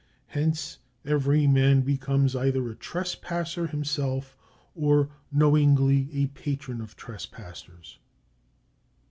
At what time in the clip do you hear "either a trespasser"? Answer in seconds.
2.35-3.67